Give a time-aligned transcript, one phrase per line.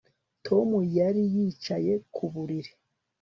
[0.45, 2.71] Tom yari yicaye ku buriri